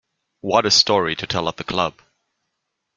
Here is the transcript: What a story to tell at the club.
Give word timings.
What 0.39 0.65
a 0.65 0.71
story 0.71 1.15
to 1.15 1.27
tell 1.27 1.47
at 1.47 1.57
the 1.57 1.63
club. 1.63 2.01